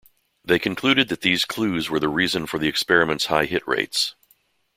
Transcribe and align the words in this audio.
They 0.43 0.57
concluded 0.57 1.09
that 1.09 1.21
these 1.21 1.45
clues 1.45 1.87
were 1.91 1.99
the 1.99 2.09
reason 2.09 2.47
for 2.47 2.57
the 2.57 2.67
experiment's 2.67 3.27
high 3.27 3.45
hit 3.45 3.61
rates. 3.67 4.15